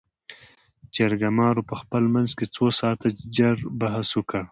جرګمارو 0.95 1.67
په 1.69 1.75
خپل 1.81 2.03
منځ 2.13 2.29
کې 2.37 2.45
څو 2.55 2.65
ساعاته 2.79 3.07
جړ 3.37 3.55
بحث 3.81 4.09
وکړ. 4.15 4.43